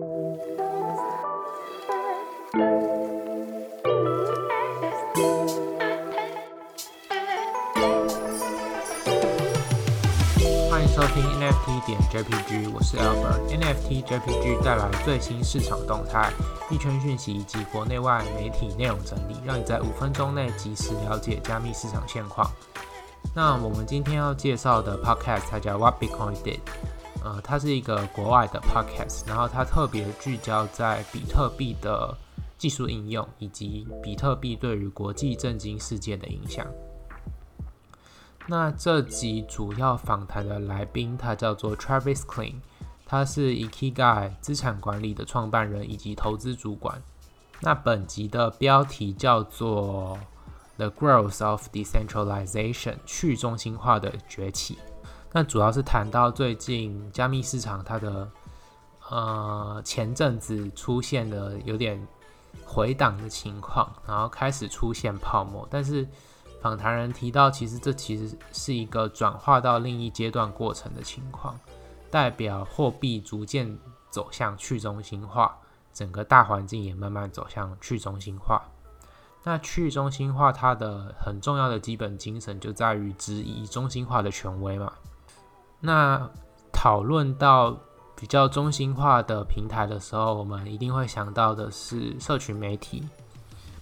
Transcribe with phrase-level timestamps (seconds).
[0.00, 0.08] 欢
[10.80, 13.40] 迎收听 NFT 点 JPG，我是 Albert。
[13.50, 16.32] NFT JPG 带来最新市场动态、
[16.70, 22.50] 币圈讯息以及国内外媒体内容整理，让你在五分钟内及时了解加密市场现况。
[23.34, 26.60] 那我们今天要介绍的 Podcast 它叫 What Bitcoin Did，
[27.22, 32.16] 呃，它是一个国外的 Podcast，然后它特别聚焦在比特币的
[32.56, 36.66] 技术应用以及比特币对于国际政经世界的影响。
[38.46, 42.54] 那这集主要访谈的来宾，他叫做 Travis Clean，
[43.06, 47.00] 他是 Ikigai 资产管理的创办人以及投资主管。
[47.60, 50.18] 那本集的标题叫做
[50.78, 54.78] The Growth of Decentralization，去中心化的崛起。
[55.32, 58.30] 那主要是谈到最近加密市场它的
[59.08, 62.06] 呃前阵子出现的有点
[62.64, 66.06] 回档的情况，然后开始出现泡沫，但是。
[66.62, 71.58] 访谈人提到，其实这其实是一个转化到另一阶段过程的情况，
[72.10, 73.78] 代表货币逐渐
[74.10, 75.56] 走向去中心化，
[75.94, 78.62] 整个大环境也慢慢走向去中心化。
[79.42, 84.92] 那去中心化它的很重要的基本精神就在于质疑中心化的权威嘛。
[85.80, 86.30] 那
[86.72, 87.76] 讨论到
[88.14, 93.08] 比较中心化的平台的时候，我们一定会想到的是社群媒体，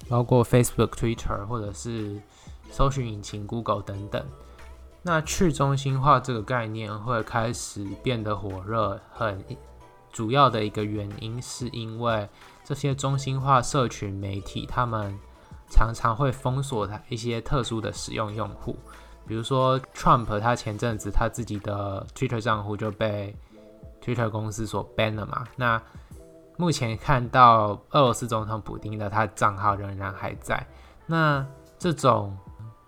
[0.09, 2.21] 包括 Facebook、Twitter 或者是。
[2.71, 4.23] 搜寻引擎、Google 等等，
[5.01, 9.43] 那去中心化这个概念会开始变得火热，很
[10.13, 12.29] 主要的一个原因是因为
[12.63, 15.19] 这些中心化社群媒体，他们
[15.71, 18.77] 常常会封锁一些特殊的使用用户，
[19.29, 23.37] 比如说 Trump，他前阵子他自己的 Twitter 账户就被
[24.03, 25.45] Twitter 公司所 ban 了嘛。
[25.55, 25.81] 那
[26.57, 30.67] 目前看到俄罗斯总统普京的他账号仍然还在，
[31.07, 31.47] 那
[31.79, 32.37] 这种。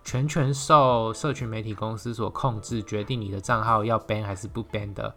[0.03, 5.15] 全权受社群媒体公司所控制，决定你的账号要 ban 还是不 ban 的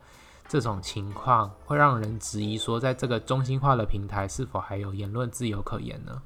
[0.48, 6.22] 这种情况，会让人质疑说，在这个中心化的平台是否还有言论自由可言呢？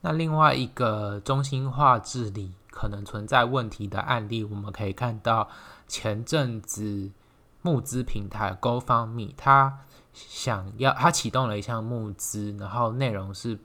[0.00, 5.48] 那另外一个中心化治理可能存在问题的案例，我们可以看到
[5.88, 7.10] 前阵子
[7.62, 9.80] 募资平台 GoFundMe，它
[10.12, 13.58] 想要它启动了一项募资，然后内容是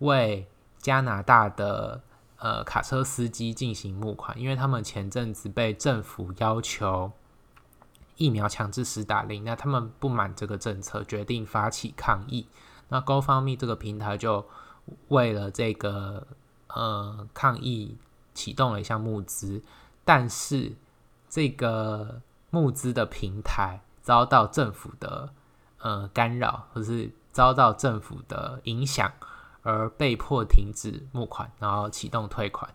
[0.00, 0.46] 为
[0.78, 2.02] 加拿大的。
[2.36, 7.10] 呃，卡车司机进行募款，因为他们前阵子被政府要求
[8.16, 12.46] 疫苗强制施打令，那他们不满这个政策，决定发起抗议。
[12.88, 14.44] 那 GoFundMe 这个平台就
[15.08, 16.26] 为了这个
[16.66, 17.96] 呃抗议
[18.34, 19.62] 启动了一项募资，
[20.04, 20.74] 但是
[21.28, 25.32] 这个募资的平台遭到政府的
[25.78, 29.10] 呃干扰，或是遭到政府的影响。
[29.66, 32.70] 而被迫停止募款，然后启动退款。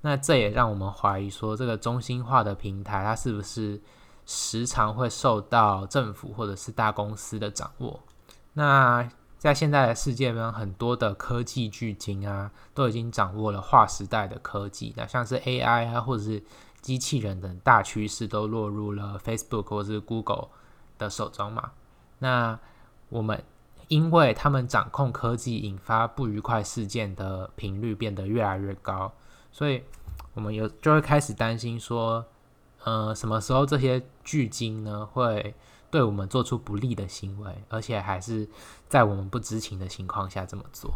[0.00, 3.78] 那这也让我们怀疑说，这个中心化的平台，它是不是
[4.24, 8.00] 时常会受到政府或者是大公司的掌握？
[8.54, 9.06] 那
[9.38, 14.92] 在现在的世界呢，很多的科技巨鲸啊，都已经掌握了划时代的科技。
[14.96, 16.42] 那像是 AI 啊，或者是
[16.80, 20.48] 机器人等大趋势，都落入了 Facebook 或者是 Google
[20.98, 21.72] 的手中嘛？
[22.18, 22.58] 那
[23.08, 23.42] 我们。
[23.88, 29.12] 因为他们掌控科技，引发不愉快事件的频率变得越来越高，
[29.52, 29.80] 所以
[30.34, 32.24] 我们有就会开始担心说，
[32.82, 35.54] 呃，什么时候这些巨鲸呢会
[35.90, 38.48] 对我们做出不利的行为，而且还是
[38.88, 40.92] 在我们不知情的情况下这么做？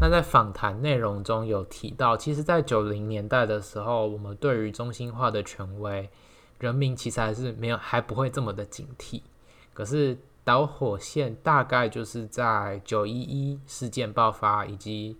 [0.00, 6.08] 那在访谈内容中有提到，其实，在九零年代的时候，我们对于中心化的权威，
[6.58, 9.22] 人民其实还是没有还不会这么的警惕，
[9.74, 10.18] 可是。
[10.42, 15.16] 导火线大概就是在九一一事件爆发，以及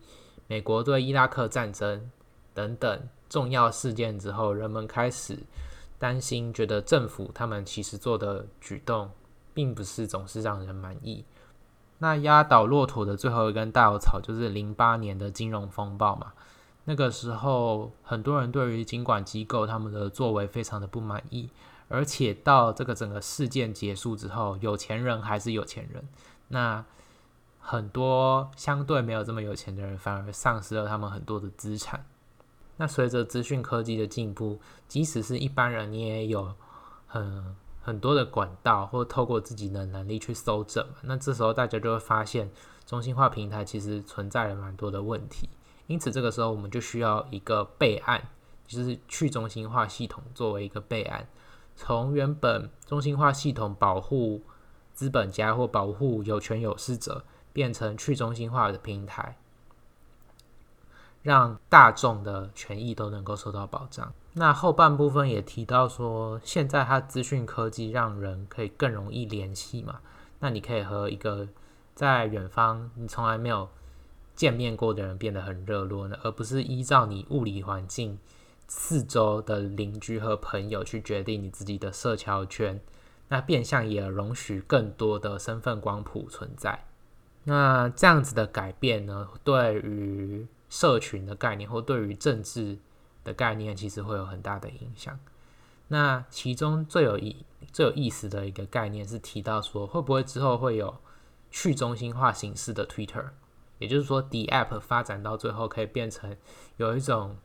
[0.48, 2.10] 美国对伊拉克战争
[2.54, 5.38] 等等重要事件之后，人们开始
[6.00, 9.10] 担心，觉得政府他们其实做的举动
[9.54, 11.24] 并不是总是让人满意。
[11.98, 16.32] 那压倒骆驼的最后一根稻草就是零八年的金融风暴嘛。
[16.84, 21.50] 那个时候，很多人对于监管机构他们的作为非常的不满意。
[21.88, 26.08] 而且到这个整个事件结束之后，有钱人还是有钱人，
[26.48, 26.84] 那
[27.58, 32.06] 很多相对没有这么有钱的人反而丧失了他们很多的资产。
[32.80, 36.54] 那随着资讯科技的进步，即使是一般人，你也有
[37.06, 40.82] 很很多的管道，或透过自己的能力去搜证。
[41.02, 42.50] 那这时候大家就会发现，
[42.86, 45.46] 中心化平台其实存在了蛮多的问题。
[45.88, 48.30] 因此，这个时候我们就需要一个备案，
[48.66, 51.28] 就是去中心化系统作为一个备案。
[51.76, 54.40] 从原本中心化系统保护
[54.94, 57.22] 资本家或保护有权有势者，
[57.52, 59.36] 变成去中心化的平台，
[61.22, 64.12] 让大众的权益都能够受到保障。
[64.32, 70.00] 那后半部分也提到说，现在它资讯科技让人可以更容易联系嘛？
[70.38, 71.46] 那你可以和一个
[71.94, 73.68] 在远方你从来没有
[74.34, 78.18] 见面过的人变得很热络呢，而不是依照你物理环境
[78.68, 82.80] 四周的邻居和朋友去决定你自己的社交圈。
[83.28, 86.84] 那变相也容许更多的身份光谱存在。
[87.44, 92.78] 那这样子的改变呢，对于社群的概念或对于政治
[93.22, 95.20] 的概念，其实会有很大的影响。
[95.88, 100.96] 那其中最有意最有意思的一个概念是提到说，会不会之后会有
[101.50, 103.26] 去中心化形式的 Twitter？
[103.78, 106.34] 也就是说，D App 发展到最后可以变成
[106.78, 107.36] 有一种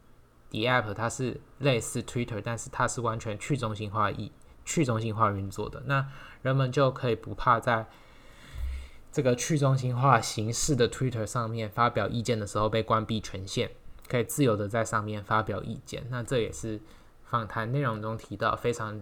[0.49, 4.31] D App，它是类似 Twitter，但是它是完全去中心化意。
[4.67, 6.03] 去中心化运作的，那
[6.41, 7.85] 人们就可以不怕在
[9.15, 13.69] 这个去中心化形式的 Twitter 上面发表意见的时候被关闭权限，
[14.09, 16.05] 可以自由的在上面发表意见。
[16.09, 16.81] 那这也是
[17.23, 19.01] 访谈内容中提到非常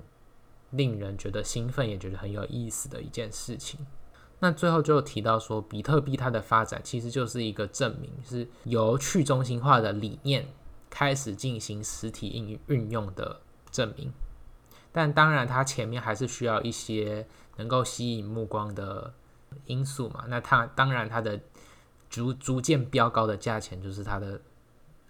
[0.69, 3.79] 令人觉得兴奋，也觉得很有意思的一件事情。
[4.37, 10.45] 那最后就提到说，比特币它的发展其实就是一个证明，是由去中心化的理念
[10.91, 14.13] 开始进行实体应运用的证明。
[14.91, 17.25] 但当然，它前面还是需要一些
[17.57, 19.11] 能够吸引目光的
[19.65, 20.25] 因素嘛。
[20.27, 21.39] 那它当然，它的
[22.09, 24.41] 逐逐渐飙高的价钱就是它的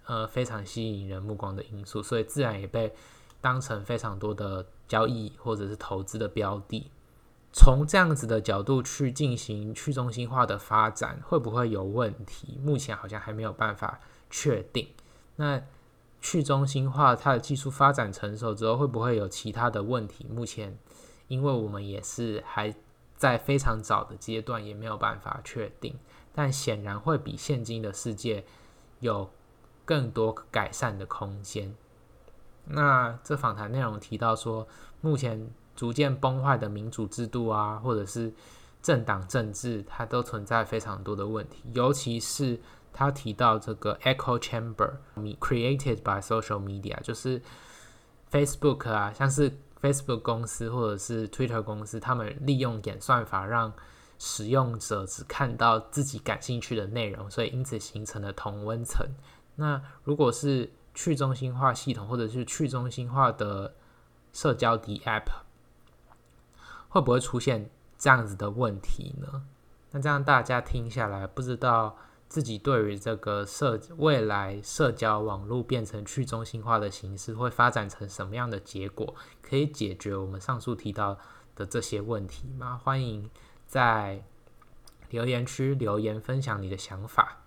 [0.05, 2.93] 呃非常吸引人目光的因素，所以自然也被
[3.41, 6.91] 当成非常多的交易或者是投资的标的。
[7.51, 12.59] 从这样子的角度去进行去中心化的发展，会不会有问题？
[12.63, 13.99] 目前好像还没有办法
[14.29, 14.87] 确定。
[15.35, 15.61] 那。
[16.25, 20.25] 去中心化，它的技术发展成熟之后，会不会有其他的问题？
[20.29, 20.79] 目前，
[21.27, 22.73] 因为我们也是还
[23.23, 25.97] 在非常早的阶段，也没有办法确定。
[26.33, 28.43] 但显然会比现今的世界
[28.99, 29.29] 有
[29.85, 31.73] 更多改善的空间。
[32.65, 34.67] 那这访谈内容提到说，
[34.99, 38.33] 目前逐渐崩坏的民主制度啊，或者是
[38.81, 42.59] 政党政治，它都存在非常多的问题，尤其是。
[42.95, 44.91] 他提到这个 echo chamber
[45.39, 47.41] created by social media，就是
[48.31, 49.51] Facebook 啊，像是
[49.83, 53.73] Facebook 公司或者是 Twitter 公司，他们利用演算法让
[54.17, 59.05] 使用者只看到自己感兴趣的内容，所以因此形成了同温层。
[59.55, 63.75] 那如果是去中心化系统或者是去中心化的
[64.31, 65.25] 社交的 App，
[66.87, 69.43] 会不会出现这样子的问题呢？
[69.91, 71.97] 那这样大家听下来，不知道。
[72.33, 79.13] 自己对于这个社未来社交网络变成去中心化的形式会发展成什么样的结果，
[79.43, 81.15] 可以解决我们上述提到
[81.55, 82.81] 的这些问题吗？
[82.83, 83.29] 欢迎
[83.67, 84.23] 在
[85.11, 87.43] 留言区留言分享你的想法。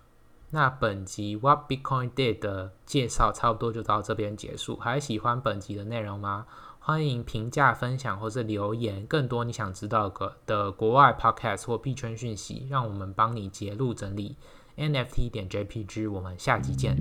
[0.51, 4.77] 那本集 What Bitcoin Did 的介绍差不多就到这边结束。
[4.77, 6.47] 还喜欢本集的内容吗？
[6.79, 14.37] 欢迎评价、分享或是留言，更多你想知道的的国外 Podcast 或币圈讯息，让我们帮你揭录整理。
[14.77, 16.95] NFT 点 JPG，我们下集见。